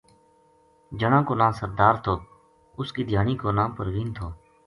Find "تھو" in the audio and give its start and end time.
2.03-2.13, 4.17-4.27